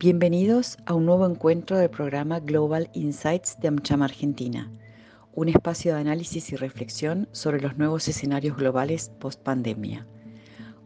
Bienvenidos 0.00 0.78
a 0.86 0.94
un 0.94 1.06
nuevo 1.06 1.26
encuentro 1.26 1.76
del 1.76 1.90
programa 1.90 2.38
Global 2.38 2.88
Insights 2.92 3.58
de 3.58 3.66
AmCham 3.66 4.02
Argentina, 4.02 4.70
un 5.34 5.48
espacio 5.48 5.92
de 5.92 6.00
análisis 6.00 6.52
y 6.52 6.56
reflexión 6.56 7.28
sobre 7.32 7.60
los 7.60 7.76
nuevos 7.78 8.06
escenarios 8.06 8.56
globales 8.56 9.08
post-pandemia. 9.18 10.06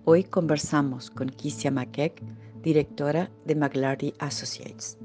Hoy 0.07 0.25
conversamos 0.25 1.11
con 1.11 1.29
Kisia 1.29 1.71
McKeck, 1.71 2.23
directora 2.63 3.31
de 3.45 3.55
McLarty 3.55 4.15
Associates. 4.19 4.99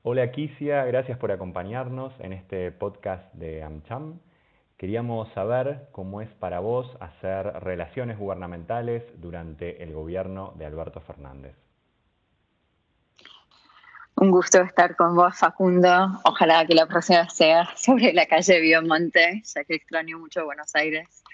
Hola 0.00 0.32
Kisia, 0.32 0.86
gracias 0.86 1.18
por 1.18 1.30
acompañarnos 1.30 2.14
en 2.20 2.32
este 2.32 2.72
podcast 2.72 3.34
de 3.34 3.62
AmCham. 3.62 4.18
Queríamos 4.80 5.30
saber 5.34 5.88
cómo 5.92 6.22
es 6.22 6.30
para 6.30 6.58
vos 6.58 6.96
hacer 7.00 7.44
relaciones 7.62 8.18
gubernamentales 8.18 9.04
durante 9.20 9.82
el 9.82 9.92
gobierno 9.92 10.54
de 10.56 10.64
Alberto 10.64 11.02
Fernández. 11.02 11.54
Un 14.16 14.30
gusto 14.30 14.62
estar 14.62 14.96
con 14.96 15.14
vos, 15.14 15.36
Facundo. 15.36 16.18
Ojalá 16.24 16.64
que 16.64 16.74
la 16.74 16.86
próxima 16.86 17.28
sea 17.28 17.68
sobre 17.76 18.14
la 18.14 18.24
calle 18.24 18.58
Biomonte, 18.58 19.42
ya 19.44 19.64
que 19.64 19.74
extraño 19.74 20.18
mucho 20.18 20.46
Buenos 20.46 20.74
Aires. 20.74 21.24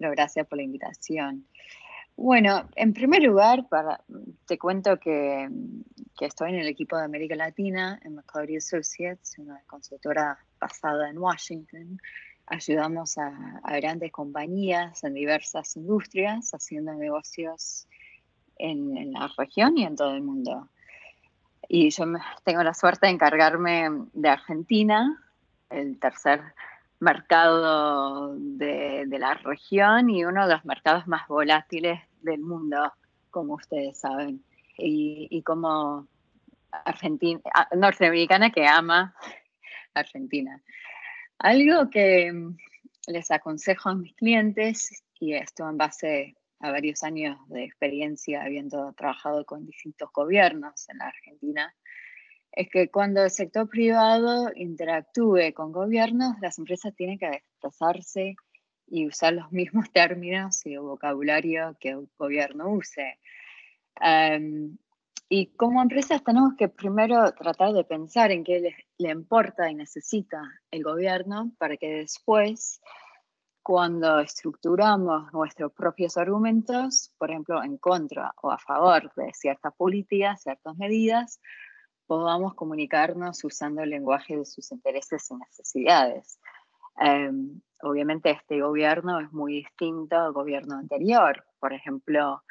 Gracias 0.00 0.44
por 0.48 0.58
la 0.58 0.64
invitación. 0.64 1.46
Bueno, 2.16 2.68
en 2.74 2.92
primer 2.92 3.22
lugar, 3.22 3.66
te 4.46 4.58
cuento 4.58 4.98
que, 4.98 5.48
que, 6.18 6.24
estoy 6.24 6.50
en 6.50 6.58
el 6.58 6.66
equipo 6.66 6.96
de 6.96 7.04
América 7.04 7.36
Latina 7.36 8.00
en 8.02 8.16
McClory 8.16 8.56
Associates, 8.56 9.38
una 9.38 9.62
consultora 9.68 10.38
basada 10.58 11.08
en 11.08 11.18
Washington, 11.18 12.00
ayudamos 12.46 13.18
a, 13.18 13.60
grandes 13.80 14.12
compañías 14.12 15.02
en 15.04 15.14
diversas 15.14 15.76
industrias 15.76 16.52
haciendo 16.52 16.94
negocios 16.94 17.86
en, 18.58 19.12
la 19.12 19.30
región 19.36 19.76
y 19.76 19.84
en 19.84 19.96
todo 19.96 20.14
el 20.14 20.22
mundo. 20.22 20.68
Y 21.68 21.90
yo 21.90 22.04
tengo 22.44 22.62
la 22.62 22.74
suerte 22.74 23.06
de 23.06 23.12
encargarme 23.12 23.88
de 24.12 24.28
Argentina, 24.28 25.22
el 25.68 25.98
tercer 25.98 26.40
mercado 27.00 28.34
de, 28.38 29.06
la 29.18 29.34
región 29.34 30.08
y 30.08 30.24
uno 30.24 30.46
de 30.46 30.54
los 30.54 30.64
mercados 30.64 31.06
más 31.06 31.26
volátiles 31.26 32.00
del 32.22 32.40
mundo, 32.40 32.92
como 33.30 33.54
ustedes 33.54 33.98
saben. 33.98 34.44
Y, 34.78 35.26
y 35.30 35.42
como 35.42 36.06
Argentina, 36.70 37.40
norteamericana 37.74 38.50
que 38.50 38.66
ama 38.66 39.14
Argentina. 39.94 40.62
Algo 41.38 41.90
que 41.90 42.32
mm, 42.32 42.56
les 43.08 43.30
aconsejo 43.30 43.90
a 43.90 43.94
mis 43.94 44.14
clientes, 44.14 45.04
y 45.20 45.34
esto 45.34 45.68
en 45.68 45.76
base 45.76 46.36
a 46.60 46.70
varios 46.70 47.02
años 47.02 47.38
de 47.48 47.64
experiencia 47.64 48.42
habiendo 48.42 48.92
trabajado 48.94 49.44
con 49.44 49.66
distintos 49.66 50.10
gobiernos 50.12 50.88
en 50.88 50.98
la 50.98 51.08
Argentina, 51.08 51.74
es 52.52 52.70
que 52.70 52.90
cuando 52.90 53.22
el 53.22 53.30
sector 53.30 53.68
privado 53.68 54.50
interactúe 54.54 55.52
con 55.54 55.72
gobiernos, 55.72 56.36
las 56.40 56.58
empresas 56.58 56.94
tienen 56.94 57.18
que 57.18 57.28
desplazarse 57.28 58.34
y 58.86 59.06
usar 59.06 59.34
los 59.34 59.52
mismos 59.52 59.90
términos 59.92 60.64
y 60.64 60.76
vocabulario 60.76 61.76
que 61.78 61.90
el 61.90 62.08
gobierno 62.16 62.70
use. 62.70 63.18
Y 65.28 65.56
como 65.56 65.82
empresas 65.82 66.22
tenemos 66.22 66.54
que 66.56 66.68
primero 66.68 67.32
tratar 67.32 67.72
de 67.72 67.82
pensar 67.82 68.30
en 68.30 68.44
qué 68.44 68.60
le, 68.98 69.10
importa 69.10 69.68
y 69.68 69.74
necesita 69.74 70.40
el 70.70 70.84
gobierno 70.84 71.50
para 71.58 71.76
que 71.76 71.88
después, 71.88 72.80
cuando 73.60 74.20
estructuramos 74.20 75.32
nuestros 75.32 75.72
propios 75.72 76.16
argumentos, 76.16 77.12
por 77.18 77.30
ejemplo, 77.30 77.60
en 77.64 77.76
contra 77.76 78.32
o 78.40 78.52
a 78.52 78.58
favor 78.58 79.12
de 79.16 79.32
ciertas 79.34 79.74
políticas, 79.74 80.42
ciertas 80.42 80.76
medidas, 80.76 81.40
podamos 82.06 82.54
comunicarnos 82.54 83.42
usando 83.42 83.82
el 83.82 83.90
lenguaje 83.90 84.36
de 84.36 84.44
sus 84.44 84.70
intereses 84.70 85.28
y 85.28 85.34
necesidades. 85.34 86.38
Em, 87.00 87.60
obviamente 87.82 88.30
este 88.30 88.60
gobierno 88.60 89.18
es 89.18 89.32
muy 89.32 89.54
distinto 89.54 90.16
al 90.16 90.32
gobierno 90.32 90.76
anterior. 90.76 91.44
Por 91.58 91.72
ejemplo, 91.72 92.44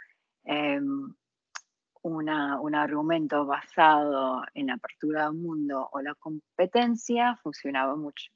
un 2.09 2.75
argumento 2.75 3.45
basado 3.45 4.43
en 4.53 4.67
la 4.67 4.75
apertura 4.75 5.25
del 5.25 5.33
mundo 5.33 5.89
o 5.91 6.01
la 6.01 6.13
competencia 6.15 7.35
funcionaba 7.41 7.95
mucho 7.95 8.31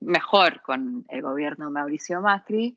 mejor 0.00 0.62
con 0.62 1.04
el 1.08 1.22
gobierno 1.22 1.70
Mauricio 1.70 2.20
Macri 2.20 2.76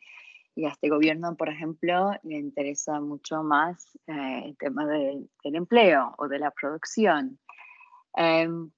y 0.55 0.65
a 0.65 0.69
este 0.69 0.89
gobierno, 0.89 1.35
por 1.35 1.49
ejemplo, 1.49 2.11
le 2.23 2.37
interesa 2.37 2.99
mucho 2.99 3.43
más 3.43 3.97
eh, 4.07 4.43
el 4.45 4.57
tema 4.57 4.85
del 4.85 5.29
empleo 5.43 6.15
o 6.17 6.27
de 6.27 6.39
la 6.39 6.51
producción. 6.51 7.39
Em, 8.15 8.71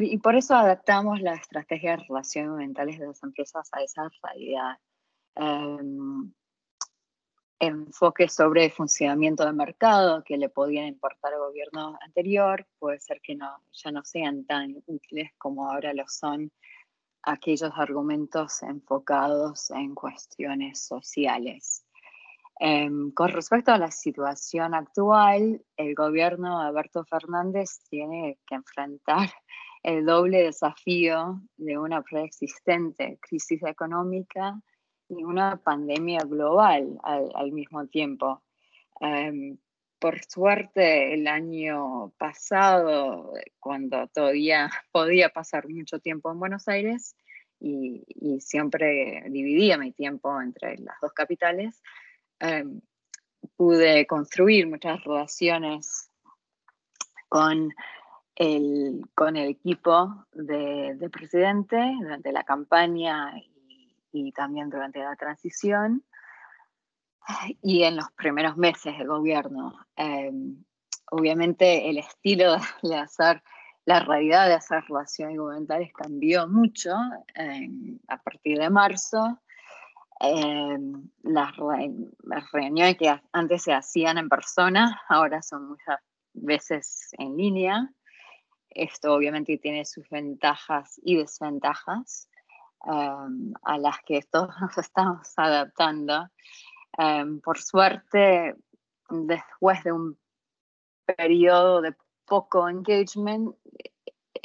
y 0.00 0.18
por 0.18 0.36
eso 0.36 0.54
adaptamos 0.54 1.20
las 1.20 1.40
estrategias 1.40 1.98
de 1.98 2.04
relaciones 2.06 2.56
mentales 2.56 2.98
de 2.98 3.08
las 3.08 3.22
empresas 3.22 3.68
a 3.72 3.82
esa 3.82 4.08
realidad. 4.22 4.78
Em, 5.34 6.32
enfoques 7.58 8.34
sobre 8.34 8.66
el 8.66 8.70
funcionamiento 8.70 9.44
del 9.44 9.54
mercado 9.54 10.22
que 10.24 10.36
le 10.36 10.48
podían 10.48 10.86
importar 10.86 11.32
al 11.32 11.40
gobierno 11.40 11.96
anterior, 12.00 12.66
puede 12.78 13.00
ser 13.00 13.20
que 13.20 13.34
no, 13.34 13.62
ya 13.72 13.90
no 13.90 14.04
sean 14.04 14.44
tan 14.44 14.82
útiles 14.86 15.30
como 15.38 15.70
ahora 15.70 15.94
lo 15.94 16.04
son 16.08 16.50
aquellos 17.22 17.72
argumentos 17.76 18.62
enfocados 18.62 19.70
en 19.70 19.94
cuestiones 19.94 20.84
sociales. 20.86 21.84
Em, 22.60 23.10
con 23.12 23.30
respecto 23.30 23.72
a 23.72 23.78
la 23.78 23.90
situación 23.90 24.74
actual, 24.74 25.64
el 25.76 25.94
gobierno 25.94 26.60
de 26.60 26.68
Alberto 26.68 27.04
Fernández 27.04 27.80
tiene 27.88 28.38
que 28.46 28.54
enfrentar 28.54 29.30
el 29.82 30.06
doble 30.06 30.44
desafío 30.44 31.40
de 31.56 31.78
una 31.78 32.02
preexistente 32.02 33.18
crisis 33.20 33.62
económica 33.64 34.60
y 35.08 35.24
una 35.24 35.56
pandemia 35.56 36.20
global 36.20 36.98
al, 37.02 37.52
mismo 37.52 37.86
tiempo. 37.86 38.42
Em, 39.00 39.58
por 39.98 40.22
suerte, 40.24 41.14
el 41.14 41.26
año 41.26 42.12
pasado, 42.18 43.32
cuando 43.58 44.06
todavía 44.08 44.70
podía 44.92 45.28
pasar 45.30 45.68
mucho 45.68 45.98
tiempo 45.98 46.30
en 46.30 46.38
Buenos 46.38 46.68
Aires 46.68 47.16
y, 47.60 48.04
siempre 48.40 49.24
dividía 49.30 49.78
mi 49.78 49.92
tiempo 49.92 50.40
entre 50.40 50.76
las 50.78 51.00
dos 51.00 51.12
capitales, 51.12 51.82
em, 52.40 52.80
pude 53.56 54.06
construir 54.06 54.66
muchas 54.66 55.02
relaciones 55.04 56.10
con 57.28 57.70
el, 58.36 59.02
con 59.14 59.36
el 59.36 59.48
equipo 59.50 60.26
de, 60.32 60.94
de 60.96 61.10
presidente 61.10 61.76
durante 62.00 62.32
la 62.32 62.44
campaña 62.44 63.38
y 63.38 63.53
también 64.32 64.70
durante 64.70 65.00
la 65.00 65.16
transición 65.16 66.04
y 67.62 67.82
en 67.82 67.96
los 67.96 68.10
primeros 68.12 68.56
meses 68.56 68.96
del 68.98 69.08
gobierno. 69.08 69.74
Em, 69.96 70.62
obviamente 71.10 71.88
el 71.88 71.98
estilo 71.98 72.56
de 72.82 72.96
hacer, 72.96 73.42
la 73.84 74.00
realidad 74.00 74.46
de 74.48 74.54
hacer 74.54 74.82
relaciones 74.88 75.38
gubernamentales 75.38 75.92
cambió 75.92 76.48
mucho 76.48 76.94
em, 77.34 77.98
a 78.08 78.18
partir 78.18 78.58
de 78.58 78.70
marzo. 78.70 79.40
Em, 80.20 81.10
las, 81.22 81.52
las, 82.22 82.52
reuniones 82.52 82.96
que 82.96 83.20
antes 83.32 83.62
se 83.62 83.72
hacían 83.72 84.16
en 84.16 84.28
persona, 84.28 85.02
ahora 85.08 85.42
son 85.42 85.68
muchas 85.68 86.00
veces 86.32 87.10
en 87.18 87.36
línea. 87.36 87.90
Esto 88.70 89.14
obviamente 89.14 89.58
tiene 89.58 89.84
sus 89.84 90.08
ventajas 90.08 91.00
y 91.02 91.16
desventajas. 91.16 92.28
Em, 92.86 93.54
a 93.62 93.78
las 93.78 93.98
que 94.04 94.20
todos 94.30 94.50
nos 94.60 94.76
estamos 94.78 95.32
adaptando. 95.36 96.28
Em, 96.98 97.40
por 97.40 97.58
suerte, 97.58 98.54
después 99.08 99.82
de 99.84 99.92
un 99.92 100.18
periodo 101.16 101.80
de 101.80 101.94
poco 102.26 102.68
engagement, 102.68 103.56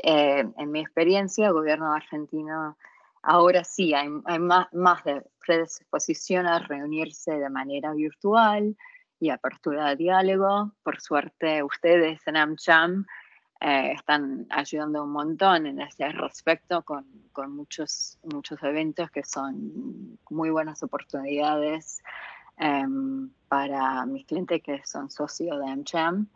eh, 0.03 0.45
en 0.57 0.71
mi 0.71 0.80
experiencia, 0.80 1.47
el 1.47 1.53
gobierno 1.53 1.94
argentino 1.94 2.77
ahora 3.24 3.63
sí 3.65 3.94
hay, 3.94 4.07
más, 4.07 4.68
más 4.71 5.03
de 5.03 5.21
predisposición 5.45 6.47
a 6.47 6.59
reunirse 6.59 7.33
de 7.33 7.50
manera 7.50 7.94
virtual 7.94 8.77
y 9.19 9.31
apertura 9.31 9.89
de 9.89 9.95
diálogo. 9.97 10.71
Por 10.83 11.01
suerte, 11.01 11.62
ustedes 11.62 12.25
en 12.25 12.38
AmCham 12.38 13.06
eh, 13.61 13.91
están 13.94 14.47
ayudando 14.50 15.03
un 15.03 15.11
montón 15.11 15.65
en 15.65 15.81
ese 15.81 16.09
respecto 16.09 16.81
con, 16.83 17.06
con, 17.33 17.56
muchos, 17.56 18.17
muchos 18.23 18.61
eventos 18.63 19.11
que 19.11 19.23
son 19.23 20.17
muy 20.29 20.50
buenas 20.50 20.81
oportunidades 20.83 22.01
em, 22.57 23.29
para 23.47 24.06
mis 24.06 24.25
clientes 24.25 24.61
que 24.63 24.81
son 24.85 25.09
socios 25.09 25.59
de 25.59 25.71
AmCham. 25.71 26.27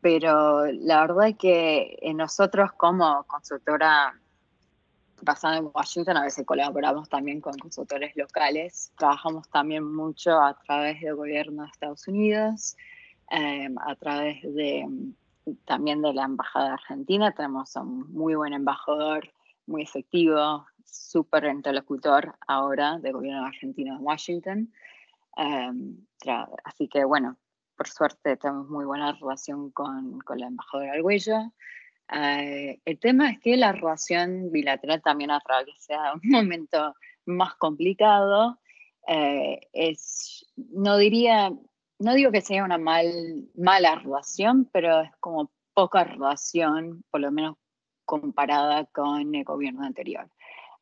pero 0.00 0.66
la 0.66 1.00
verdad 1.00 1.28
es 1.28 1.36
que 1.36 2.12
nosotros 2.14 2.72
como 2.72 3.24
consultora 3.24 4.14
basado 5.22 5.54
en 5.56 5.70
Washington, 5.72 6.16
a 6.16 6.22
veces 6.22 6.44
colaboramos 6.44 7.08
también 7.08 7.40
con 7.40 7.56
consultores 7.58 8.14
locales. 8.16 8.92
Trabajamos 8.98 9.48
también 9.48 9.84
mucho 9.84 10.40
a 10.40 10.54
través 10.64 11.00
del 11.00 11.14
gobierno 11.14 11.62
de 11.62 11.68
Estados 11.68 12.06
Unidos, 12.08 12.76
em, 13.30 13.76
a 13.78 13.94
través 13.96 14.42
de 14.42 14.86
también 15.64 16.02
de 16.02 16.12
la 16.12 16.24
Embajada 16.24 16.74
Argentina. 16.74 17.32
Tenemos 17.32 17.74
un 17.76 18.12
muy 18.12 18.34
buen 18.34 18.52
embajador, 18.52 19.32
muy 19.66 19.82
efectivo, 19.82 20.66
súper 20.84 21.44
interlocutor 21.44 22.36
ahora 22.46 22.98
del 22.98 23.12
gobierno 23.12 23.44
argentino 23.44 23.96
en 23.96 24.04
Washington. 24.04 24.72
Em, 25.36 26.06
así 26.64 26.88
que 26.88 27.04
bueno, 27.04 27.36
por 27.76 27.88
suerte 27.88 28.36
tenemos 28.36 28.68
muy 28.68 28.84
buena 28.84 29.12
relación 29.12 29.70
con, 29.70 30.18
con 30.20 30.40
la 30.40 30.46
embajadora 30.46 30.92
Arguello. 30.92 31.52
Eh, 32.12 32.80
el 32.84 32.98
tema 32.98 33.30
es 33.30 33.40
que 33.40 33.56
la 33.56 33.72
relación 33.72 34.50
bilateral 34.50 35.02
también 35.02 35.30
atraviesa 35.30 36.14
un 36.14 36.20
momento 36.30 36.94
más 37.26 37.54
complicado. 37.56 38.58
Eh, 39.08 39.60
es, 39.72 40.46
no 40.56 40.96
diría, 40.96 41.52
no 41.98 42.14
digo 42.14 42.30
que 42.30 42.40
sea 42.40 42.64
una 42.64 42.78
mal, 42.78 43.48
mala 43.54 43.96
relación, 43.96 44.68
pero 44.72 45.00
es 45.00 45.10
como 45.20 45.50
poca 45.74 46.04
relación, 46.04 47.04
por 47.10 47.20
lo 47.20 47.30
menos 47.30 47.56
comparada 48.04 48.86
con 48.86 49.34
el 49.34 49.44
gobierno 49.44 49.84
anterior. 49.84 50.30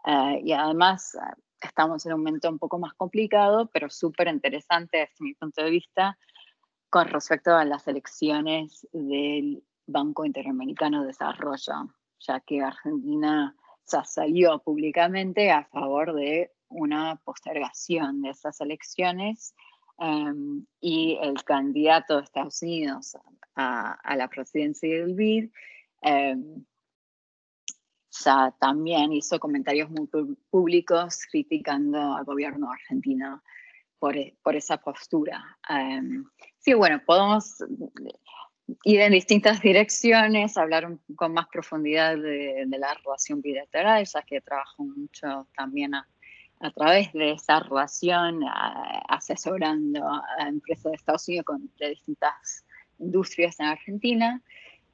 Eh, 0.06 0.40
y 0.44 0.52
además 0.52 1.16
estamos 1.60 2.04
en 2.06 2.12
un 2.12 2.20
momento 2.20 2.48
un 2.48 2.58
poco 2.58 2.78
más 2.78 2.94
complicado, 2.94 3.70
pero 3.72 3.88
súper 3.90 4.28
interesante 4.28 4.98
desde 4.98 5.14
mi 5.20 5.34
punto 5.34 5.62
de 5.62 5.70
vista, 5.70 6.18
con 6.90 7.08
respecto 7.08 7.54
a 7.54 7.64
las 7.64 7.88
elecciones 7.88 8.86
del 8.92 9.64
Banco 9.86 10.24
Interamericano 10.24 11.00
de 11.00 11.08
Desarrollo, 11.08 11.88
ya 12.20 12.40
que 12.40 12.62
Argentina 12.62 13.56
ya 13.90 14.04
salió 14.04 14.60
públicamente 14.60 15.50
a 15.50 15.64
favor 15.64 16.14
de 16.14 16.52
una 16.68 17.16
postergación 17.24 18.22
de 18.22 18.30
esas 18.30 18.60
elecciones 18.60 19.54
em, 19.98 20.66
y 20.80 21.18
el 21.22 21.42
candidato 21.44 22.16
de 22.16 22.24
Estados 22.24 22.62
Unidos 22.62 23.16
a, 23.56 24.16
la 24.16 24.28
presidencia 24.28 24.88
del 24.88 25.14
BID 25.14 25.50
em, 26.02 26.64
ya 28.10 28.54
también 28.60 29.12
hizo 29.12 29.40
comentarios 29.40 29.90
muy 29.90 30.08
públicos 30.50 31.20
criticando 31.30 32.14
al 32.14 32.24
gobierno 32.24 32.70
argentino 32.70 33.42
por, 33.98 34.14
por 34.42 34.54
esa 34.54 34.76
postura. 34.76 35.58
Em, 35.68 36.24
sí, 36.58 36.74
bueno, 36.74 37.02
podemos 37.04 37.62
ir 38.84 39.00
en 39.00 39.12
distintas 39.12 39.60
direcciones, 39.60 40.56
hablar 40.56 40.98
con 41.16 41.32
más 41.32 41.46
profundidad 41.48 42.16
de, 42.16 42.66
la 42.66 42.94
relación 42.94 43.40
bilateral, 43.40 44.04
ya 44.04 44.22
que 44.22 44.40
trabajo 44.40 44.84
mucho 44.84 45.48
también 45.56 45.94
a, 45.94 46.06
través 46.70 47.12
de 47.12 47.32
esa 47.32 47.60
relación, 47.60 48.40
asesorando 49.08 50.06
a 50.06 50.48
empresas 50.48 50.92
de 50.92 50.96
Estados 50.96 51.28
Unidos 51.28 51.46
con 51.46 51.70
de 51.78 51.90
distintas 51.90 52.64
industrias 52.98 53.58
en 53.60 53.66
Argentina. 53.66 54.42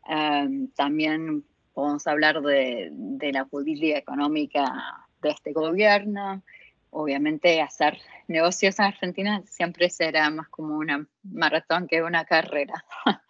Em, 0.09 0.69
también 0.73 1.45
podemos 1.75 2.07
hablar 2.07 2.41
de, 2.43 2.89
de, 2.93 3.33
la 3.33 3.45
política 3.45 3.99
económica 3.99 5.07
de 5.23 5.31
este 5.31 5.53
gobierno. 5.53 6.43
Obviamente 6.91 7.61
hacer 7.61 7.99
negocios 8.27 8.79
en 8.79 8.87
Argentina 8.87 9.43
siempre 9.47 9.91
será 9.91 10.29
más 10.31 10.49
como 10.49 10.77
una 10.77 11.07
maratón 11.23 11.87
que 11.87 12.03
una 12.03 12.25
carrera. 12.25 12.85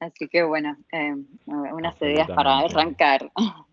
Así 0.00 0.28
que 0.28 0.42
bueno, 0.42 0.76
eh, 0.90 1.14
unas 1.46 2.00
ideas 2.02 2.28
para 2.28 2.58
arrancar. 2.58 3.30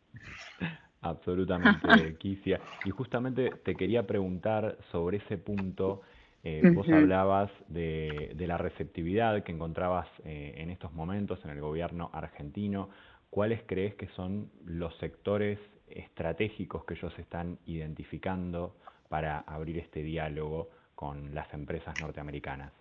Absolutamente, 1.01 2.15
Kisia. 2.19 2.59
Y 2.85 2.89
justamente 2.89 3.51
te 3.63 3.75
quería 3.75 4.05
preguntar 4.05 4.77
sobre 4.91 5.17
ese 5.17 5.37
punto. 5.37 6.01
Eh, 6.43 6.61
vos 6.73 6.87
hablabas 6.87 7.51
de, 7.67 8.33
la 8.37 8.57
receptividad 8.57 9.43
que 9.43 9.51
encontrabas 9.51 10.07
eh, 10.23 10.55
en 10.57 10.69
estos 10.69 10.93
momentos 10.93 11.39
en 11.43 11.51
el 11.51 11.61
gobierno 11.61 12.09
argentino. 12.13 12.89
¿Cuáles 13.29 13.61
crees 13.65 13.95
que 13.95 14.07
son 14.15 14.49
los 14.65 14.95
sectores 14.97 15.59
estratégicos 15.87 16.85
que 16.85 16.93
ellos 16.93 17.13
están 17.19 17.59
identificando 17.65 18.75
para 19.09 19.39
abrir 19.39 19.77
este 19.79 20.01
diálogo 20.03 20.69
con 20.95 21.33
las 21.33 21.53
empresas 21.53 21.93
norteamericanas? 21.99 22.71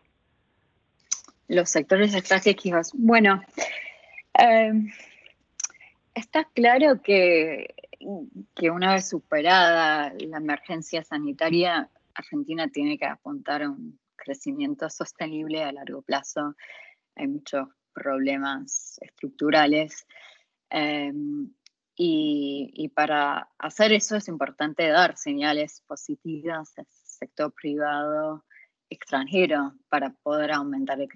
los 1.48 1.70
sectores 1.70 2.14
estratégicos. 2.14 2.92
Bueno, 2.94 3.42
eh, 4.38 4.72
está 6.14 6.44
claro 6.54 7.02
que, 7.02 7.74
que 8.54 8.70
una 8.70 8.94
vez 8.94 9.08
superada 9.08 10.12
la 10.14 10.36
emergencia 10.36 11.02
sanitaria, 11.02 11.90
Argentina 12.14 12.68
tiene 12.68 12.98
que 12.98 13.06
apuntar 13.06 13.62
a 13.62 13.70
un 13.70 13.98
crecimiento 14.16 14.88
sostenible 14.90 15.62
a 15.64 15.72
largo 15.72 16.02
plazo. 16.02 16.54
Hay 17.16 17.28
muchos 17.28 17.68
problemas 17.92 18.98
estructurales. 19.00 20.06
Y, 22.00 22.70
y, 22.74 22.88
para 22.90 23.48
hacer 23.58 23.92
eso 23.92 24.16
es 24.16 24.28
importante 24.28 24.86
dar 24.86 25.16
señales 25.16 25.82
positivas 25.88 26.78
al 26.78 26.86
sector 26.90 27.52
privado 27.52 28.44
extranjero 28.90 29.74
para 29.88 30.10
poder 30.22 30.52
aumentar 30.52 31.00
el, 31.00 31.08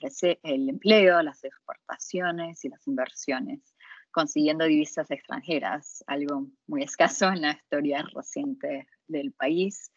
el 0.43 0.69
empleo, 0.69 1.23
las 1.23 1.45
exportaciones 1.45 2.65
y 2.65 2.69
las 2.69 2.87
inversiones, 2.87 3.72
consiguiendo 4.13 4.65
divisas 4.65 5.11
extranjeras, 5.11 6.05
algo 6.07 6.47
muy 6.67 6.83
escaso 6.83 7.29
en 7.29 7.43
la 7.43 7.53
historia 7.53 8.05
reciente 8.15 8.87
del 9.09 9.33
país. 9.33 9.91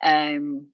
Em, 0.00 0.70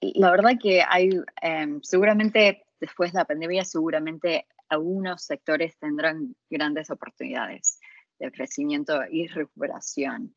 la 0.00 0.30
verdad 0.30 0.52
que 0.60 0.82
hay, 0.86 1.10
em, 1.42 1.80
seguramente 1.82 2.64
después 2.80 3.12
de 3.12 3.18
la 3.18 3.24
pandemia, 3.24 3.64
seguramente 3.64 4.46
algunos 4.68 5.22
sectores 5.22 5.76
tendrán 5.78 6.34
grandes 6.50 6.90
oportunidades 6.90 7.78
de 8.18 8.30
crecimiento 8.32 9.00
y 9.10 9.26
recuperación. 9.28 10.34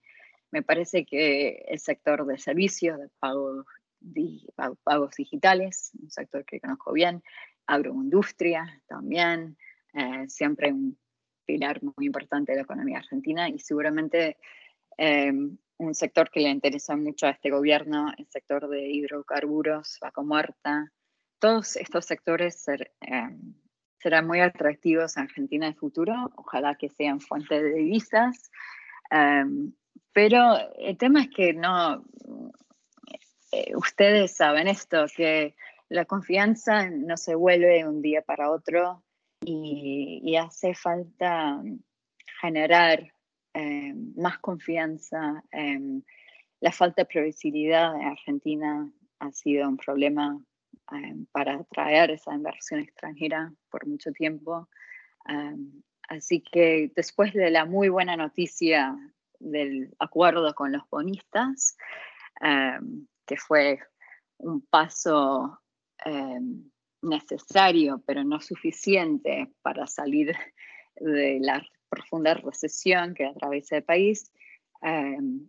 Me 0.51 0.63
parece 0.63 1.05
que 1.05 1.63
el 1.67 1.79
sector 1.79 2.25
de 2.25 2.37
servicios, 2.37 2.99
de 2.99 3.09
pagos, 3.19 3.65
pagos 4.83 5.15
digitales, 5.15 5.91
un 6.01 6.09
sector 6.09 6.45
que 6.45 6.59
conozco 6.59 6.93
bien, 6.93 7.23
agroindustria 7.69 8.81
también, 8.87 9.57
eh, 9.93 10.27
siempre 10.27 10.73
un 10.73 10.97
pilar 11.45 11.81
muy 11.81 12.05
importante 12.05 12.51
de 12.51 12.57
la 12.57 12.63
economía 12.63 12.97
argentina 12.97 13.49
y 13.49 13.59
seguramente 13.59 14.37
em, 14.97 15.57
un 15.77 15.95
sector 15.95 16.29
que 16.29 16.41
le 16.41 16.49
interesa 16.49 16.95
mucho 16.95 17.27
a 17.27 17.31
este 17.31 17.49
gobierno, 17.49 18.11
el 18.17 18.27
sector 18.27 18.67
de 18.67 18.89
hidrocarburos, 18.89 19.97
vaca 20.01 20.21
muerta. 20.21 20.91
Todos 21.39 21.77
estos 21.77 22.05
sectores 22.05 22.67
em, 22.67 23.53
serán 23.99 24.27
muy 24.27 24.41
atractivos 24.41 25.15
en 25.15 25.23
Argentina 25.23 25.67
en 25.67 25.73
el 25.73 25.79
futuro, 25.79 26.13
ojalá 26.35 26.75
que 26.75 26.89
sean 26.89 27.21
fuente 27.21 27.63
de 27.63 27.73
divisas. 27.73 28.51
Em, 29.09 29.73
pero 30.11 30.57
el 30.77 30.97
tema 30.97 31.21
es 31.21 31.29
que 31.29 31.53
no, 31.53 32.03
eh, 33.51 33.75
ustedes 33.75 34.35
saben 34.35 34.67
esto, 34.67 35.05
que 35.15 35.55
la 35.89 36.05
confianza 36.05 36.89
no 36.89 37.17
se 37.17 37.35
vuelve 37.35 37.79
de 37.79 37.87
un 37.87 38.01
día 38.01 38.21
para 38.21 38.51
otro 38.51 39.03
y, 39.41 40.35
hace 40.35 40.75
falta 40.75 41.61
generar 42.41 43.11
eh, 43.53 43.93
más 44.15 44.37
confianza. 44.39 45.43
la 46.61 46.71
falta 46.71 47.01
de 47.01 47.05
previsibilidad 47.07 47.95
en 47.95 48.07
Argentina 48.07 48.91
ha 49.19 49.31
sido 49.31 49.67
un 49.67 49.77
problema 49.77 50.39
eh, 50.91 51.15
para 51.31 51.55
atraer 51.55 52.11
esa 52.11 52.33
inversión 52.33 52.81
extranjera 52.81 53.51
por 53.69 53.87
mucho 53.87 54.11
tiempo. 54.11 54.69
así 56.07 56.41
que 56.41 56.91
después 56.95 57.33
de 57.33 57.49
la 57.51 57.65
muy 57.65 57.89
buena 57.89 58.15
noticia 58.15 58.95
del 59.39 59.95
acuerdo 59.99 60.53
con 60.53 60.71
los 60.71 60.83
bonistas, 60.89 61.77
em, 62.41 63.07
que 63.25 63.37
fue 63.37 63.79
un 64.37 64.61
paso 64.61 65.59
em, 66.05 66.69
necesario, 67.01 68.01
pero 68.05 68.23
no 68.23 68.39
suficiente 68.41 69.51
para 69.61 69.87
salir 69.87 70.35
de 70.95 71.39
la 71.41 71.65
profunda 71.89 72.33
recesión 72.33 73.13
que 73.13 73.25
atraviesa 73.25 73.77
el 73.77 73.83
país. 73.83 74.31
Em, 74.81 75.47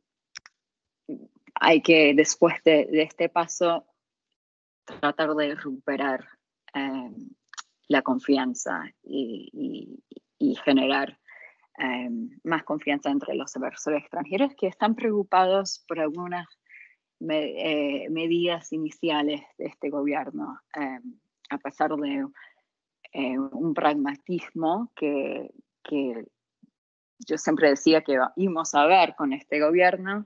hay 1.55 1.83
que, 1.83 2.15
después 2.15 2.55
de, 2.65 2.89
este 3.03 3.29
paso, 3.29 3.87
tratar 5.01 5.35
de 5.35 5.55
recuperar 5.55 6.27
la 7.89 8.03
confianza 8.03 8.85
y 9.03 10.01
generar 10.65 11.21
Em, 11.81 12.39
más 12.45 12.63
confianza 12.65 13.11
entre 13.11 13.35
los 13.35 13.57
inversores 13.57 14.03
extranjeros 14.03 14.53
que 14.55 14.67
están 14.67 14.95
preocupados 14.95 15.83
por 15.89 15.99
algunas 15.99 16.47
eh, 17.29 18.09
medidas 18.09 18.73
iniciales 18.73 19.43
de 19.59 19.67
este 19.67 19.91
gobierno, 19.91 20.59
em, 20.75 21.19
a 21.51 21.59
pesar 21.59 21.95
de 21.97 22.27
eh, 23.13 23.39
un 23.39 23.75
pragmatismo 23.75 24.91
que, 24.97 25.51
yo 27.19 27.37
siempre 27.37 27.69
decía 27.69 28.01
que 28.01 28.17
íbamos 28.37 28.75
a 28.75 28.87
ver 28.87 29.15
con 29.17 29.33
este 29.35 29.61
gobierno, 29.61 30.25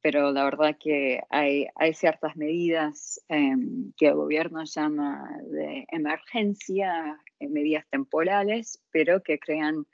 pero 0.00 0.30
la 0.30 0.44
verdad 0.44 0.76
que 0.78 1.20
hay, 1.30 1.66
hay 1.74 1.94
ciertas 1.94 2.36
medidas 2.36 3.20
que 3.28 4.06
el 4.06 4.14
gobierno 4.14 4.62
llama 4.64 5.28
de 5.50 5.86
emergencia, 5.90 7.18
medidas 7.40 7.86
temporales, 7.90 8.80
pero 8.92 9.22
que 9.22 9.38
crean 9.38 9.86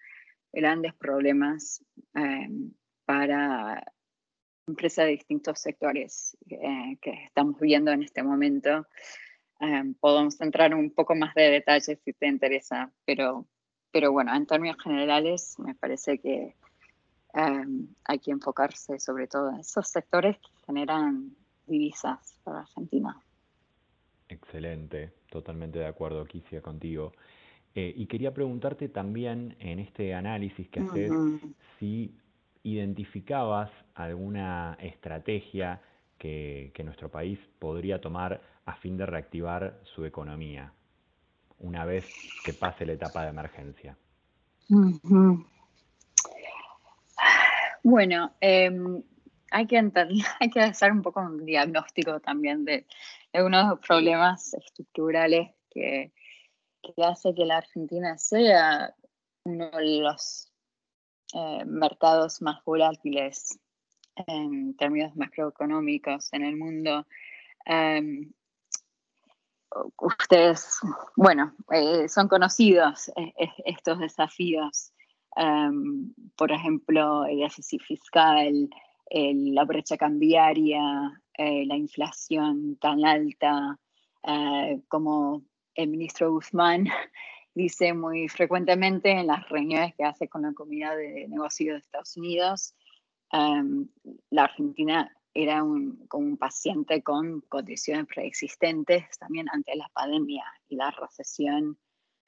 grandes 0.52 0.94
problemas 0.94 1.82
para 3.06 3.84
empresas 4.66 5.06
de 5.06 5.12
distintos 5.12 5.58
sectores 5.58 6.36
eh, 6.48 6.96
que 7.00 7.24
estamos 7.24 7.58
viendo 7.60 7.90
en 7.90 8.02
este 8.02 8.22
momento. 8.22 8.86
Um, 9.60 9.94
podemos 9.94 10.40
entrar 10.40 10.74
un 10.74 10.90
poco 10.90 11.14
más 11.14 11.34
de 11.34 11.50
detalles 11.50 11.98
si 12.02 12.12
te 12.14 12.26
interesa, 12.26 12.90
pero, 13.04 13.46
pero 13.92 14.10
bueno, 14.12 14.34
en 14.34 14.46
términos 14.46 14.76
generales 14.82 15.56
me 15.58 15.74
parece 15.74 16.18
que 16.18 16.54
hay 17.32 18.18
que 18.18 18.32
enfocarse 18.32 18.98
sobre 18.98 19.28
todo 19.28 19.50
en 19.50 19.60
esos 19.60 19.86
sectores 19.86 20.36
que 20.38 20.66
generan 20.66 21.36
divisas 21.66 22.34
para 22.42 22.60
Argentina. 22.60 23.20
Excelente, 24.28 25.12
totalmente 25.30 25.78
de 25.78 25.86
acuerdo, 25.86 26.24
Kisia, 26.24 26.60
contigo. 26.60 27.12
Eh, 27.74 27.92
y 27.96 28.06
quería 28.06 28.34
preguntarte 28.34 28.88
también 28.88 29.56
en 29.60 29.78
este 29.78 30.14
análisis 30.14 30.68
que 30.68 30.80
haces 30.80 31.12
si 31.78 32.12
identificabas 32.62 33.70
alguna 33.94 34.76
estrategia 34.80 35.80
que, 36.18 36.72
nuestro 36.84 37.10
país 37.10 37.38
podría 37.58 38.00
tomar 38.00 38.40
a 38.66 38.74
fin 38.76 38.96
de 38.96 39.06
reactivar 39.06 39.80
su 39.84 40.04
economía 40.04 40.72
una 41.58 41.84
vez 41.84 42.06
que 42.44 42.52
pase 42.52 42.86
la 42.86 42.92
etapa 42.92 43.22
de 43.22 43.28
emergencia. 43.28 43.96
Bueno, 47.82 48.32
em, 48.40 49.02
hay, 49.50 49.66
que 49.66 50.60
hacer 50.60 50.92
un 50.92 51.02
poco 51.02 51.20
un 51.20 51.44
diagnóstico 51.44 52.20
también 52.20 52.64
de 52.64 52.86
algunos 53.32 53.78
problemas 53.80 54.54
estructurales 54.54 55.50
que, 55.70 56.12
que 56.82 57.04
hace 57.04 57.34
que 57.34 57.44
la 57.44 57.58
Argentina 57.58 58.16
sea 58.18 58.94
uno 59.44 59.70
de 59.70 60.00
los 60.00 60.49
eh, 61.34 61.64
mercados 61.64 62.42
más 62.42 62.64
volátiles 62.64 63.58
en 64.26 64.76
términos 64.76 65.14
macroeconómicos 65.14 66.32
en 66.32 66.44
el 66.44 66.56
mundo. 66.56 67.06
Em, 67.64 68.32
ustedes, 69.98 70.80
bueno, 71.16 71.54
eh, 71.70 72.08
son 72.08 72.26
conocidos 72.26 73.08
eh, 73.16 73.32
estos 73.64 74.00
desafíos. 74.00 74.92
Em, 75.36 76.12
por 76.36 76.50
ejemplo, 76.50 77.24
el 77.26 77.38
déficit 77.38 77.80
fiscal, 77.82 78.68
la 79.12 79.64
brecha 79.64 79.96
cambiaria, 79.96 80.82
la 81.36 81.76
inflación 81.76 82.76
tan 82.76 83.04
alta, 83.04 83.76
como 84.88 85.42
el 85.74 85.88
ministro 85.88 86.32
Guzmán 86.32 86.86
dice 87.60 87.92
muy 87.92 88.28
frecuentemente 88.28 89.10
en 89.10 89.26
las 89.26 89.48
reuniones 89.48 89.94
que 89.94 90.04
hace 90.04 90.28
con 90.28 90.42
la 90.42 90.52
comunidad 90.52 90.96
de 90.96 91.28
negocios 91.28 91.74
de 91.74 91.80
Estados 91.80 92.16
Unidos, 92.16 92.74
em, 93.32 93.88
la 94.30 94.44
Argentina 94.44 95.14
era 95.34 95.62
un, 95.62 96.06
como 96.08 96.26
un 96.26 96.36
paciente 96.36 97.02
con 97.02 97.42
condiciones 97.42 98.06
preexistentes 98.06 99.18
también 99.18 99.46
ante 99.52 99.76
la 99.76 99.88
pandemia 99.92 100.44
y 100.68 100.76
la 100.76 100.90
recesión 100.90 101.78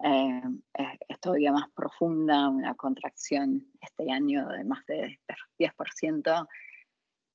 em, 0.01 0.61
es, 0.75 1.21
todavía 1.21 1.53
más 1.53 1.71
profunda, 1.75 2.49
una 2.49 2.75
contracción 2.75 3.67
este 3.81 4.11
año 4.11 4.49
de 4.49 4.65
más 4.65 4.85
de 4.87 5.19
10%. 5.59 6.49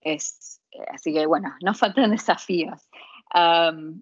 Es, 0.01 0.61
así 0.89 1.13
que 1.13 1.25
bueno, 1.25 1.55
nos 1.63 1.79
faltan 1.79 2.11
desafíos. 2.11 2.89
Um, 3.33 4.01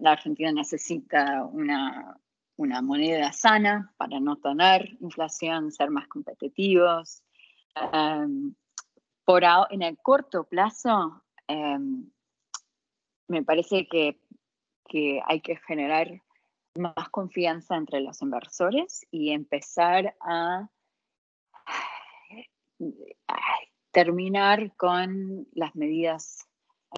la 0.00 0.12
Argentina 0.12 0.50
necesita 0.52 1.44
una, 1.44 2.18
una 2.60 2.82
moneda 2.82 3.32
sana 3.32 3.90
para 3.96 4.20
no 4.20 4.36
tener 4.36 4.98
inflación, 5.00 5.72
ser 5.72 5.88
más 5.88 6.06
competitivos. 6.08 7.22
Em, 7.74 8.54
por 9.24 9.42
en 9.70 9.80
el 9.80 9.96
corto 9.96 10.44
plazo, 10.44 11.22
em, 11.48 12.10
me 13.28 13.42
parece 13.42 13.88
que, 13.88 14.20
que, 14.86 15.22
hay 15.24 15.40
que 15.40 15.56
generar 15.56 16.20
más 16.74 17.08
confianza 17.10 17.76
entre 17.76 18.00
los 18.00 18.20
inversores 18.20 19.06
y 19.10 19.30
empezar 19.30 20.14
a, 20.20 20.68
terminar 23.92 24.76
con 24.76 25.48
las 25.52 25.74
medidas, 25.74 26.46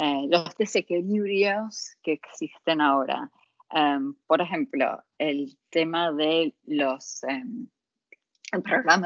eh, 0.00 0.26
los 0.28 0.54
desequilibrios 0.56 1.96
que 2.02 2.12
existen 2.12 2.80
ahora. 2.80 3.30
Em, 3.72 4.14
por 4.26 4.42
ejemplo, 4.42 5.02
el 5.18 5.56
tema 5.70 6.12
de 6.12 6.54
los, 6.64 7.22
um, 7.22 7.66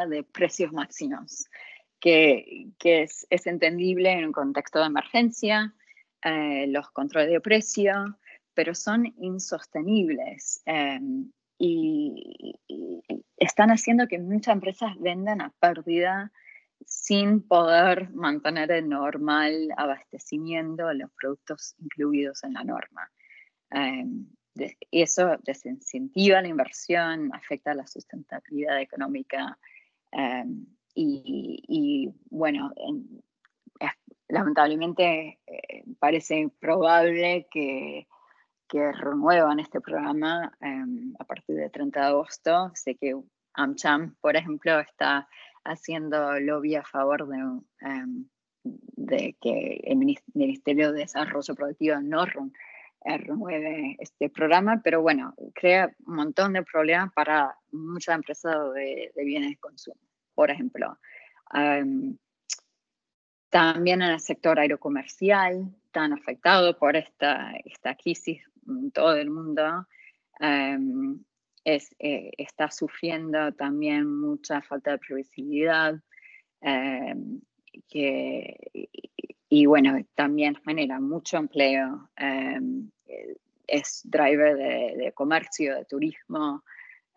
de 0.09 0.25
precios 0.25 0.73
máximos, 0.73 1.47
que, 2.01 2.69
que 2.79 3.03
es, 3.03 3.27
es, 3.31 3.47
entendible 3.47 4.11
en 4.11 4.27
un 4.27 4.33
contexto 4.33 4.81
de 4.81 4.87
emergencia, 4.87 5.73
eh, 6.25 6.67
los 6.69 6.91
controles 6.91 7.31
de 7.31 7.41
precio, 7.41 8.19
pero 8.55 8.75
son 8.75 9.15
insostenibles 9.19 10.63
em, 10.67 11.31
y, 11.59 12.59
están 13.37 13.71
haciendo 13.71 14.09
que 14.09 14.19
muchas 14.19 14.55
empresas 14.55 14.99
vendan 14.99 15.43
a 15.43 15.53
pérdida 15.61 16.33
sin 16.85 17.47
poder 17.47 18.11
mantener 18.11 18.73
el 18.73 18.89
normal 18.89 19.69
abastecimiento 19.77 20.89
de 20.89 20.97
los 20.97 21.11
productos 21.13 21.75
incluidos 21.79 22.43
en 22.45 22.55
la 22.55 22.65
norma. 22.65 23.11
Um, 23.71 24.27
eso 24.91 25.37
desincentiva 25.45 26.43
la 26.43 26.49
inversión, 26.49 27.31
afecta 27.35 27.75
la 27.75 27.87
sustentabilidad 27.87 28.81
económica 28.81 29.59
em, 30.13 30.67
y, 30.95 32.11
bueno, 32.31 32.73
lamentablemente 34.29 35.39
eh, 35.47 35.85
parece 35.99 36.51
probable 36.59 37.47
que, 37.51 38.07
que, 38.67 38.93
renuevan 38.93 39.61
este 39.61 39.81
programa 39.81 40.57
em, 40.61 41.15
a 41.19 41.25
partir 41.25 41.57
del 41.57 41.71
30 41.71 42.01
de 42.01 42.07
agosto. 42.07 42.73
Sé 42.75 42.95
que 42.95 43.15
AmCham, 43.55 44.17
por 44.21 44.37
ejemplo, 44.37 44.81
está 44.81 45.29
haciendo 45.65 46.41
lobby 46.41 46.77
a 46.77 46.85
favor 46.85 47.29
de, 47.29 47.37
em, 47.81 48.27
que 49.41 49.81
el 49.85 49.97
Ministerio 50.35 50.93
de 50.93 51.01
Desarrollo 51.01 51.55
Productivo 51.55 52.01
no 52.01 52.25
remueve 53.19 53.97
este 53.99 54.29
programa, 54.29 54.81
pero 54.83 55.01
bueno, 55.01 55.35
crea 55.55 55.91
un 56.07 56.17
montón 56.17 56.53
de 56.53 56.63
problemas 56.63 57.13
para 57.13 57.57
muchas 57.73 58.17
empresas 58.17 58.55
de, 58.75 59.13
bienes 59.17 59.51
de 59.51 59.57
consumo. 59.57 60.01
Por 60.35 60.51
ejemplo, 60.51 60.99
también 63.51 64.03
en 64.03 64.11
el 64.11 64.21
sector 64.21 64.59
aerocomercial, 64.59 65.75
tan 65.93 66.13
afectado 66.13 66.77
por 66.79 66.97
esta, 66.97 67.53
esta 67.65 67.95
crisis 67.95 68.43
en 68.67 68.91
todo 68.91 69.17
el 69.17 69.31
mundo, 69.31 69.87
es, 71.65 71.95
eh, 71.99 72.31
está 72.37 72.71
sufriendo 72.71 73.53
también 73.53 74.21
mucha 74.21 74.61
falta 74.63 74.93
de 74.93 74.99
previsibilidad. 74.99 75.95
que, 77.89 78.57
y 79.49 79.67
bueno, 79.67 79.99
también 80.15 80.57
genera 80.65 81.01
mucho 81.01 81.37
empleo, 81.37 82.11
em, 82.17 82.91
es 83.67 84.03
driver 84.05 84.57
de, 84.57 85.13
comercio, 85.13 85.77
de 85.77 85.85
turismo, 85.85 86.65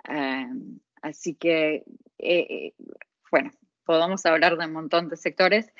em, 0.05 0.79
así 1.01 1.35
que, 1.35 1.83
eh, 2.17 2.47
eh, 2.49 2.73
bueno, 3.31 3.51
podemos 3.85 4.25
hablar 4.25 4.57
de 4.57 4.65
un 4.65 4.73
montón 4.73 5.09
de 5.09 5.17
sectores. 5.17 5.71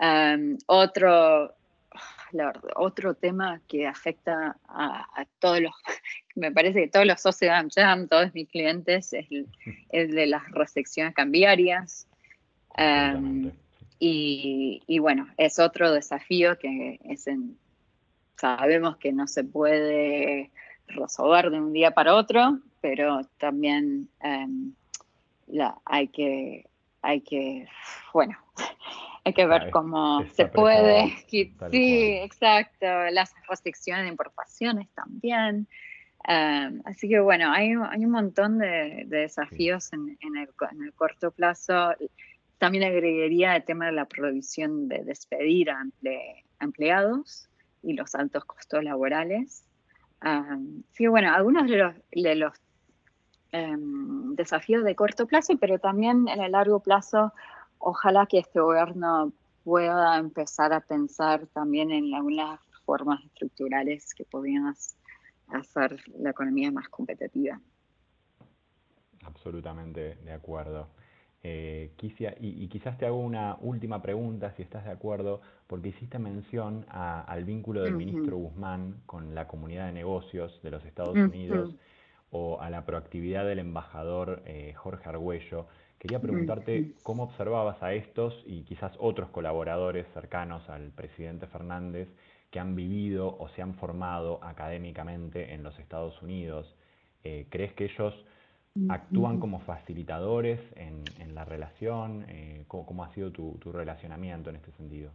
Em, 0.00 0.58
otro, 0.66 1.54
otro 2.74 3.14
tema 3.14 3.60
que 3.68 3.86
afecta 3.86 4.58
a, 4.68 5.26
todos 5.38 5.60
los, 5.60 5.72
me 6.34 6.52
parece 6.52 6.82
que 6.82 6.88
todos 6.88 7.06
los 7.06 7.20
socios 7.20 7.50
de 7.50 7.56
AmCham, 7.56 8.08
todos 8.08 8.34
mis 8.34 8.48
clientes, 8.48 9.12
es 9.12 9.26
el, 9.30 9.48
de 10.14 10.26
las 10.26 10.50
restricciones 10.50 11.14
cambiarias. 11.14 12.06
Y, 13.98 14.98
bueno, 14.98 15.28
es 15.38 15.58
otro 15.58 15.90
desafío 15.92 16.58
que 16.58 17.00
es 17.04 17.26
en, 17.26 17.58
sabemos 18.36 18.96
que 18.96 19.12
no 19.12 19.26
se 19.26 19.44
puede 19.44 20.50
resolver 20.88 21.50
de 21.50 21.60
un 21.60 21.72
día 21.72 21.90
para 21.90 22.14
otro, 22.14 22.60
pero 22.80 23.22
también 23.38 24.08
em, 24.20 24.72
la, 25.46 25.76
hay 25.84 26.08
que, 26.08 26.66
hay 27.02 27.20
que, 27.20 27.66
bueno, 28.12 28.36
hay 29.24 29.32
que 29.32 29.46
ver 29.46 29.70
cómo 29.70 30.24
se 30.34 30.46
puede. 30.46 31.12
Sí, 31.28 32.18
exacto. 32.22 32.86
Las 33.10 33.34
restricciones 33.48 34.04
de 34.04 34.10
importaciones 34.10 34.88
también. 34.90 35.66
Em, 36.28 36.82
así 36.84 37.08
que 37.08 37.20
bueno, 37.20 37.52
hay, 37.52 37.74
hay 37.88 38.04
un 38.04 38.10
montón 38.10 38.58
de, 38.58 39.04
desafíos 39.06 39.92
en, 39.92 40.16
en, 40.20 40.36
el, 40.36 40.48
en, 40.70 40.82
el, 40.82 40.92
corto 40.92 41.30
plazo. 41.30 41.94
También 42.58 42.84
agregaría 42.84 43.56
el 43.56 43.64
tema 43.64 43.86
de 43.86 43.92
la 43.92 44.06
prohibición 44.06 44.88
de 44.88 45.04
despedir 45.04 45.70
a 45.70 45.84
empleados 46.60 47.48
y 47.86 47.94
los 47.94 48.14
altos 48.14 48.44
costos 48.44 48.82
laborales. 48.82 49.64
Um, 50.24 50.82
sí, 50.92 51.06
bueno, 51.06 51.32
algunos 51.32 51.68
de 51.70 51.76
los, 51.76 51.94
de 52.10 52.34
los 52.34 52.52
em, 53.52 54.34
desafíos 54.34 54.84
de 54.84 54.96
corto 54.96 55.26
plazo, 55.26 55.56
pero 55.58 55.78
también 55.78 56.28
en 56.28 56.42
el 56.42 56.52
largo 56.52 56.80
plazo, 56.80 57.32
ojalá 57.78 58.26
que 58.26 58.38
este 58.38 58.60
gobierno 58.60 59.32
pueda 59.62 60.16
empezar 60.18 60.72
a 60.72 60.80
pensar 60.80 61.46
también 61.48 61.90
en 61.90 62.12
algunas 62.14 62.60
formas 62.84 63.24
estructurales 63.24 64.14
que 64.14 64.24
podrían 64.24 64.74
hacer 65.48 66.00
la 66.18 66.30
economía 66.30 66.70
más 66.70 66.88
competitiva. 66.88 67.60
Absolutamente 69.24 70.16
de 70.16 70.32
acuerdo. 70.32 70.88
Eh, 71.42 71.92
y, 72.40 72.68
quizás 72.68 72.98
te 72.98 73.06
hago 73.06 73.18
una 73.20 73.56
última 73.60 74.02
pregunta, 74.02 74.50
si 74.52 74.62
estás 74.62 74.84
de 74.84 74.90
acuerdo, 74.90 75.40
porque 75.66 75.88
hiciste 75.88 76.18
mención 76.18 76.86
al 76.88 77.44
vínculo 77.44 77.82
del 77.82 77.94
ministro 77.94 78.36
Guzmán 78.36 79.02
con 79.06 79.34
la 79.34 79.48
comunidad 79.48 79.86
de 79.86 79.92
negocios 79.92 80.60
de 80.62 80.70
los 80.70 80.84
Estados 80.84 81.16
Unidos 81.16 81.74
o 82.30 82.60
a 82.60 82.70
la 82.70 82.84
proactividad 82.84 83.44
del 83.44 83.58
embajador 83.58 84.42
eh, 84.46 84.74
Jorge 84.74 85.08
Argüello. 85.08 85.66
Quería 85.98 86.20
preguntarte 86.20 86.92
cómo 87.02 87.24
observabas 87.24 87.82
a 87.82 87.94
estos 87.94 88.34
y 88.46 88.62
quizás 88.62 88.92
otros 88.98 89.30
colaboradores 89.30 90.06
cercanos 90.12 90.68
al 90.68 90.90
presidente 90.90 91.46
Fernández 91.46 92.08
que 92.50 92.60
han 92.60 92.74
vivido 92.74 93.36
o 93.38 93.48
se 93.50 93.62
han 93.62 93.74
formado 93.74 94.42
académicamente 94.44 95.54
en 95.54 95.62
los 95.62 95.78
Estados 95.78 96.20
Unidos. 96.22 96.74
Eh, 97.24 97.46
¿Crees 97.50 97.72
que 97.72 97.86
ellos 97.86 98.14
actúan 98.88 99.40
como 99.40 99.60
facilitadores 99.60 100.60
en, 100.76 101.34
la 101.34 101.44
relación? 101.44 102.24
Eh, 102.28 102.64
¿cómo, 102.68 103.04
ha 103.04 103.12
sido 103.14 103.30
tu, 103.32 103.72
relacionamiento 103.72 104.50
en 104.50 104.56
este 104.56 104.72
sentido? 104.72 105.10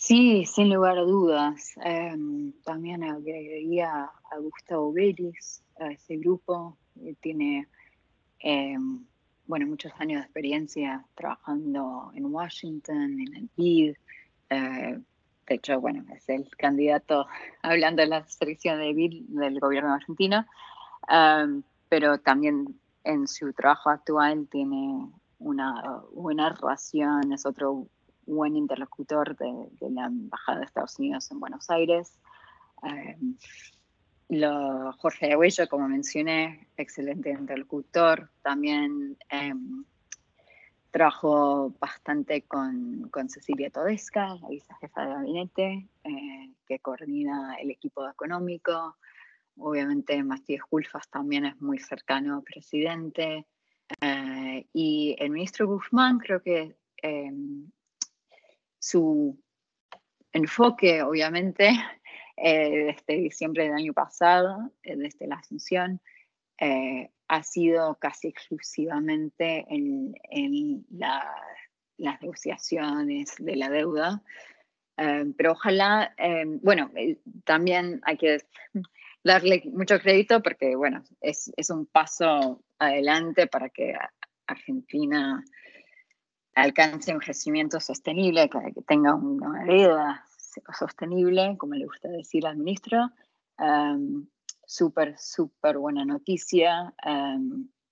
Sí, 0.00 0.46
sin 0.46 0.72
lugar 0.72 0.96
a 0.96 1.02
dudas. 1.02 1.74
Em, 1.84 2.52
también 2.64 3.04
agregaría 3.04 4.04
a 4.04 4.38
Gustavo 4.38 4.94
Vélez, 4.94 5.62
a 5.78 5.90
ese 5.90 6.16
grupo, 6.16 6.78
tiene 7.20 7.68
em, 8.38 9.04
bueno, 9.46 9.66
muchos 9.66 9.92
años 9.98 10.20
de 10.20 10.24
experiencia 10.24 11.04
trabajando 11.14 12.12
en 12.14 12.24
Washington, 12.24 13.20
en 13.20 13.36
el 13.36 13.48
PID. 13.54 13.94
Eh, 14.48 14.98
de 15.46 15.54
hecho, 15.54 15.78
bueno, 15.78 16.02
es 16.14 16.26
el 16.30 16.48
candidato 16.56 17.26
hablando 17.62 18.00
de 18.00 18.08
la 18.08 18.26
selección 18.26 18.78
de 18.78 18.94
BID 18.94 19.24
del 19.28 19.60
gobierno 19.60 19.92
argentino 19.92 20.46
pero 21.90 22.18
también 22.20 22.80
en 23.04 23.28
su 23.28 23.52
trabajo 23.52 23.90
actual 23.90 24.48
tiene 24.50 25.10
una 25.38 26.02
buena 26.12 26.50
relación, 26.50 27.32
es 27.32 27.44
otro 27.44 27.88
buen 28.34 28.56
interlocutor 28.56 29.36
de, 29.36 29.90
la 29.90 30.06
Embajada 30.06 30.60
de 30.60 30.64
Estados 30.64 30.98
Unidos 30.98 31.30
en 31.30 31.40
Buenos 31.40 31.68
Aires. 31.70 32.18
lo, 34.28 34.92
Jorge 34.92 35.32
Aguello, 35.32 35.68
como 35.68 35.88
mencioné, 35.88 36.68
excelente 36.76 37.30
interlocutor. 37.30 38.30
También 38.42 39.16
em, 39.28 39.84
trabajó 40.90 41.74
bastante 41.80 42.42
con, 42.42 43.08
con, 43.10 43.28
Cecilia 43.28 43.70
Todesca, 43.70 44.34
la 44.36 44.48
vicejefa 44.48 45.02
de 45.02 45.08
gabinete, 45.14 45.88
eh, 46.04 46.54
que 46.66 46.78
coordina 46.80 47.56
el 47.60 47.70
equipo 47.70 48.08
económico. 48.08 48.96
Obviamente 49.56 50.22
Matías 50.22 50.62
Culfas 50.64 51.08
también 51.10 51.44
es 51.44 51.60
muy 51.60 51.78
cercano 51.78 52.36
al 52.36 52.42
presidente. 52.42 53.46
Eh, 54.00 54.66
y 54.72 55.16
el 55.18 55.30
ministro 55.30 55.66
Guzmán 55.66 56.18
creo 56.18 56.42
que 56.42 56.76
em, 57.02 57.70
su 58.80 59.38
enfoque, 60.32 61.02
obviamente, 61.02 61.70
eh, 62.36 62.96
desde 63.06 63.22
diciembre 63.22 63.64
del 63.64 63.74
año 63.74 63.92
pasado, 63.92 64.72
eh, 64.82 64.96
desde 64.96 65.28
la 65.28 65.36
Asunción, 65.36 66.00
ha 67.28 67.42
sido 67.42 67.94
casi 67.94 68.28
exclusivamente 68.28 69.64
en, 69.70 70.84
las 71.96 72.20
negociaciones 72.20 73.34
de 73.38 73.56
la 73.56 73.70
deuda. 73.70 74.22
pero 75.38 75.52
ojalá, 75.52 76.14
bueno, 76.60 76.90
también 77.44 78.02
hay 78.04 78.18
que 78.18 78.42
darle 79.24 79.62
mucho 79.72 79.98
crédito 80.00 80.42
porque, 80.42 80.76
bueno, 80.76 81.02
es, 81.22 81.50
es 81.56 81.70
un 81.70 81.86
paso 81.86 82.62
adelante 82.78 83.46
para 83.46 83.70
que 83.70 83.94
Argentina 84.46 85.42
alcance 86.54 87.12
un 87.12 87.20
crecimiento 87.20 87.80
sostenible, 87.80 88.48
que, 88.48 88.82
tenga 88.86 89.14
una 89.14 89.64
deuda 89.64 90.24
sostenible, 90.78 91.56
como 91.58 91.74
le 91.74 91.86
gusta 91.86 92.08
decir 92.08 92.46
al 92.46 92.56
ministro. 92.56 93.10
súper, 94.66 95.18
súper 95.18 95.78
buena 95.78 96.04
noticia 96.04 96.94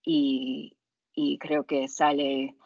y, 0.05 0.77
y, 1.13 1.39
creo 1.39 1.65
que 1.65 1.89
sale 1.89 2.57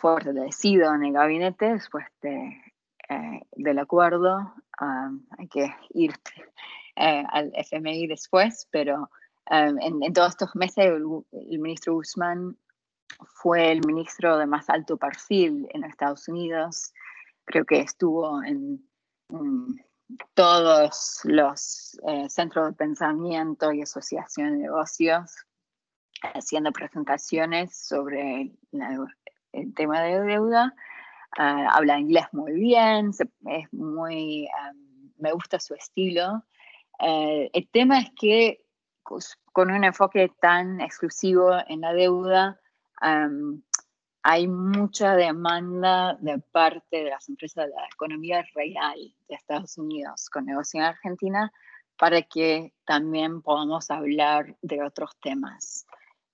fortalecido 0.00 0.94
en 0.94 1.04
el 1.04 1.12
gabinete 1.14 1.72
después 1.72 2.04
de, 2.20 2.60
eh, 3.08 3.40
del 3.52 3.78
acuerdo. 3.78 4.54
hay 4.78 5.48
que 5.48 5.74
ir 5.90 6.12
eh, 6.96 7.24
al 7.28 7.52
FMI 7.54 8.06
después, 8.06 8.68
pero 8.70 9.10
um, 9.50 10.02
en, 10.02 10.12
todos 10.12 10.30
estos 10.30 10.54
meses 10.54 10.86
el, 10.86 11.58
ministro 11.58 11.94
Guzmán 11.94 12.56
fue 13.34 13.72
el 13.72 13.80
ministro 13.86 14.38
de 14.38 14.46
más 14.46 14.68
alto 14.70 14.96
perfil 14.96 15.68
en 15.70 15.84
Estados 15.84 16.28
Unidos. 16.28 16.92
Creo 17.44 17.64
que 17.64 17.80
estuvo 17.80 18.42
en, 18.42 18.84
todos 20.34 21.20
los 21.24 21.98
eh, 22.06 22.28
centros 22.28 22.68
de 22.68 22.72
pensamiento 22.74 23.72
y 23.72 23.82
asociación 23.82 24.52
de 24.52 24.58
negocios 24.64 25.34
haciendo 26.34 26.72
presentaciones 26.72 27.76
sobre 27.76 28.52
el 29.52 29.74
tema 29.74 30.02
de 30.02 30.20
deuda. 30.20 30.74
Ah, 31.36 31.68
habla 31.72 31.98
inglés 31.98 32.26
muy 32.32 32.52
bien, 32.52 33.10
es 33.10 33.72
muy, 33.72 34.46
um, 34.46 35.10
me 35.18 35.32
gusta 35.32 35.58
su 35.58 35.74
estilo 35.74 36.44
eh, 37.00 37.50
el 37.52 37.68
tema 37.68 37.98
es 37.98 38.10
que 38.18 38.64
con 39.52 39.70
un 39.70 39.84
enfoque 39.84 40.30
tan 40.40 40.80
exclusivo 40.80 41.52
en 41.68 41.80
la 41.80 41.92
deuda, 41.92 42.60
hay 44.22 44.48
mucha 44.48 45.16
demanda 45.16 46.16
de 46.20 46.38
parte 46.38 47.04
de 47.04 47.10
las 47.10 47.28
empresas 47.28 47.66
de 47.66 47.74
la 47.74 47.86
economía 47.92 48.42
real 48.54 48.98
de 49.28 49.34
Estados 49.34 49.76
Unidos 49.76 50.30
con 50.30 50.46
negocio 50.46 50.80
en 50.80 50.86
Argentina 50.86 51.52
para 51.98 52.22
que 52.22 52.72
también 52.86 53.42
podamos 53.42 53.90
hablar 53.90 54.56
de 54.62 54.82
otros 54.82 55.10
temas. 55.20 55.86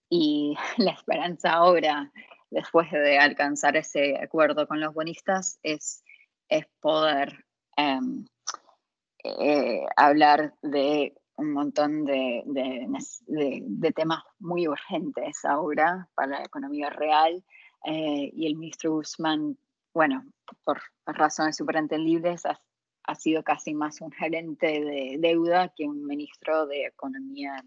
Y 0.09 0.57
la 0.79 0.93
esperanza 0.93 1.53
ahora, 1.53 2.11
después 2.51 2.91
de 2.91 3.19
alcanzar 3.19 3.77
ese 3.77 4.19
acuerdo 4.23 4.67
con 4.67 4.81
los 4.81 4.95
bonistas, 4.95 5.59
es, 5.63 6.03
es 6.49 6.67
poder 6.81 7.45
eh, 7.77 9.87
hablar 9.97 10.55
de 10.63 11.15
un 11.41 11.53
montón 11.53 12.05
de, 12.05 12.43
de, 12.47 13.93
temas 13.93 14.23
muy 14.39 14.69
urgentes 14.69 15.45
ahora 15.45 16.09
para 16.15 16.39
la 16.39 16.45
economía 16.45 16.91
real. 16.91 17.43
Eh, 17.85 18.31
y 18.35 18.47
el 18.47 18.57
ministro 18.57 18.93
Guzmán, 18.93 19.57
bueno, 19.95 20.25
por 20.65 20.81
razones 21.07 21.59
entendibles, 21.61 22.45
ha, 22.45 22.61
ha, 23.05 23.15
sido 23.15 23.43
casi 23.43 23.75
más 23.75 24.01
un 24.01 24.13
gerente 24.13 24.67
de 24.67 25.17
deuda 25.19 25.73
que 25.75 25.85
un 25.85 26.07
ministro 26.07 26.67
de 26.67 26.87
economía. 26.87 27.65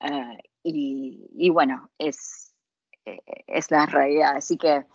Eh, 0.00 0.38
y, 0.62 1.28
y, 1.36 1.50
bueno, 1.50 1.90
es, 1.98 2.54
es 3.04 3.70
la 3.70 3.86
realidad. 3.86 4.36
Así 4.36 4.56
que 4.56 4.86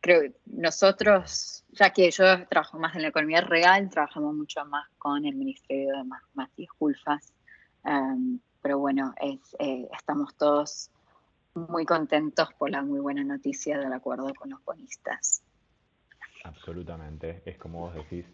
creo 0.00 0.22
que 0.22 0.32
nosotros, 0.46 1.64
ya 1.70 1.90
que 1.90 2.10
yo 2.10 2.46
trabajo 2.48 2.78
más 2.78 2.94
en 2.94 3.02
la 3.02 3.08
economía 3.08 3.40
real, 3.40 3.90
trabajamos 3.90 4.34
mucho 4.34 4.64
más 4.64 4.88
con 4.98 5.24
el 5.24 5.34
Ministerio 5.34 5.96
de 5.96 6.04
Matías 6.34 6.70
Culfas. 6.78 7.32
Um, 7.84 8.40
pero 8.62 8.78
bueno, 8.78 9.14
es, 9.20 9.38
eh, 9.58 9.88
estamos 9.96 10.34
todos 10.36 10.90
muy 11.54 11.84
contentos 11.84 12.48
por 12.54 12.70
la 12.70 12.82
muy 12.82 13.00
buena 13.00 13.24
noticia 13.24 13.78
del 13.78 13.92
acuerdo 13.92 14.32
con 14.34 14.50
los 14.50 14.64
bonistas. 14.64 15.42
Absolutamente, 16.44 17.42
es 17.44 17.56
como 17.56 17.80
vos 17.80 17.94
decís. 17.94 18.24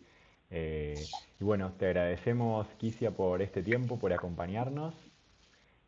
Eh, 0.50 0.94
y 1.40 1.44
bueno, 1.44 1.72
te 1.72 1.86
agradecemos, 1.86 2.66
Kisia, 2.78 3.10
por 3.10 3.42
este 3.42 3.62
tiempo, 3.62 3.98
por 3.98 4.12
acompañarnos 4.12 4.94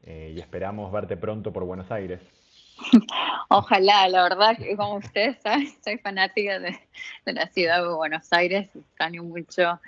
eh, 0.02 0.32
y 0.34 0.40
esperamos 0.40 0.90
verte 0.90 1.16
pronto 1.16 1.52
por 1.52 1.64
Buenos 1.64 1.90
Aires. 1.90 2.20
Ojalá, 3.48 4.08
la 4.08 4.22
verdad 4.24 4.56
que 4.56 4.76
como 4.76 4.96
ustedes 4.96 5.40
saben, 5.42 5.68
soy 5.84 5.98
fanática 5.98 6.58
de, 6.58 6.78
la 7.26 7.46
ciudad 7.48 7.82
de 7.82 7.94
Buenos 7.94 8.32
Aires, 8.32 8.68
extraño 8.74 9.22
mucho 9.22 9.80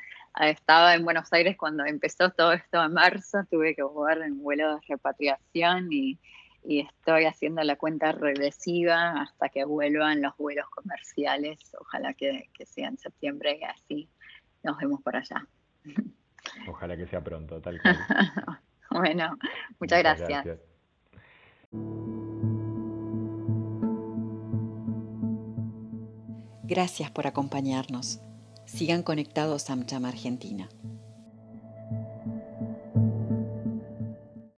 estaba 0.47 0.95
en 0.95 1.05
Buenos 1.05 1.33
Aires 1.33 1.57
cuando 1.57 1.85
empezó 1.85 2.31
todo 2.31 2.53
esto 2.53 2.83
en 2.83 2.93
marzo, 2.93 3.39
tuve 3.51 3.75
que 3.75 3.83
jugar 3.83 4.23
en 4.23 4.41
vuelo 4.41 4.75
de 4.75 4.81
repatriación 4.89 5.93
y, 5.93 6.19
estoy 6.65 7.25
haciendo 7.25 7.63
la 7.63 7.77
cuenta 7.77 8.13
regresiva 8.13 9.23
hasta 9.23 9.49
que 9.49 9.65
vuelvan 9.65 10.21
los 10.21 10.37
vuelos 10.37 10.69
comerciales, 10.69 11.59
ojalá 11.81 12.13
que, 12.13 12.51
sea 12.67 12.89
en 12.89 12.99
septiembre 12.99 13.59
y 13.59 13.65
así 13.65 14.09
nos 14.63 14.77
vemos 14.77 15.01
por 15.01 15.17
allá. 15.17 15.47
Ojalá 16.69 16.95
que 16.95 17.07
sea 17.07 17.25
pronto, 17.25 17.63
tal 17.63 17.81
cual. 17.81 17.97
bueno, 18.91 19.39
muchas, 19.81 20.01
gracias. 20.01 20.59
Gracias 26.65 27.11
por 27.11 27.27
acompañarnos. 27.27 28.21
Sigan 28.69 29.03
conectados 29.03 29.71
a 29.71 29.73
AmCham 29.73 30.05
Argentina. 30.05 30.69